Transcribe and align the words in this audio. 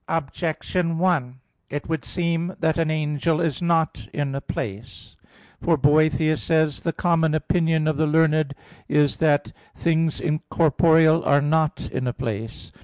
Objection 0.07 0.97
1: 0.97 1.39
It 1.69 1.87
would 1.87 2.03
seem 2.03 2.55
that 2.59 2.79
an 2.79 2.89
angel 2.89 3.39
is 3.39 3.61
not 3.61 4.07
in 4.11 4.33
a 4.33 4.41
place. 4.41 5.15
For 5.61 5.77
Boethius 5.77 6.41
says 6.41 6.77
(De 6.77 6.79
Hebdom.): 6.79 6.83
"The 6.85 6.93
common 6.93 7.35
opinion 7.35 7.87
of 7.87 7.97
the 7.97 8.07
learned 8.07 8.55
is 8.89 9.17
that 9.17 9.51
things 9.75 10.19
incorporeal 10.19 11.23
are 11.23 11.39
not 11.39 11.87
in 11.93 12.07
a 12.07 12.13
place." 12.13 12.71